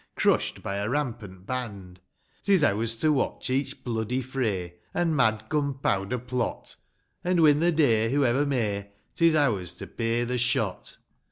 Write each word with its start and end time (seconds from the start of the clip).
Crushed 0.15 0.63
by 0.63 0.77
a 0.77 0.89
rampant 0.89 1.45
band; 1.45 1.99
'Tis 2.41 2.63
ours 2.63 2.97
to 2.97 3.13
watch 3.13 3.51
each 3.51 3.83
bloody 3.83 4.19
fray, 4.23 4.79
And 4.95 5.15
mad 5.15 5.43
gunpowder 5.47 6.17
plot; 6.17 6.75
And, 7.23 7.39
win 7.39 7.59
the 7.59 7.71
day 7.71 8.11
whoever 8.11 8.43
may, 8.43 8.93
'Tis 9.13 9.35
ours 9.35 9.75
to 9.75 9.85
pay 9.85 10.23
the 10.23 10.39
shot. 10.39 10.97